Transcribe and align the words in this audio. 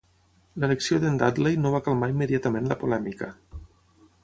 L'elecció 0.61 0.97
d"en 1.03 1.19
Dudley 1.23 1.59
no 1.65 1.73
va 1.77 1.83
calmar 1.89 2.11
immediatament 2.15 2.71
la 2.73 2.81
polèmica. 2.85 3.31